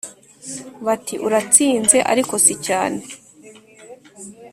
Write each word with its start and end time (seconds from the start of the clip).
bati: 0.85 1.15
uratsinze 1.27 1.97
ariko 2.11 2.33
si 2.45 2.53
cyane. 2.65 3.01